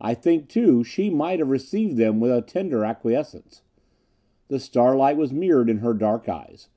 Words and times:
I 0.00 0.14
think, 0.14 0.48
too, 0.48 0.84
she 0.84 1.10
might 1.10 1.40
have 1.40 1.50
received 1.50 1.96
them 1.96 2.20
with 2.20 2.30
a 2.30 2.42
tender 2.42 2.84
acquiescence. 2.84 3.62
The 4.46 4.60
starlight 4.60 5.16
was 5.16 5.32
mirrored 5.32 5.68
in 5.68 5.78
her 5.78 5.94
dark 5.94 6.28
eyes. 6.28 6.68